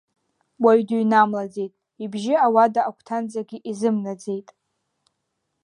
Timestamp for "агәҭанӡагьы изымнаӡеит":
2.89-4.47